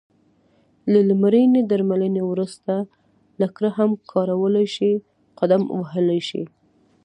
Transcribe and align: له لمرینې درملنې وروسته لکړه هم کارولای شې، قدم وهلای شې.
له 0.91 0.99
لمرینې 1.09 1.61
درملنې 1.71 2.21
وروسته 2.31 2.73
لکړه 3.41 3.69
هم 3.77 3.91
کارولای 4.11 4.67
شې، 4.75 4.91
قدم 5.39 5.61
وهلای 5.77 6.19
شې. 6.29 6.41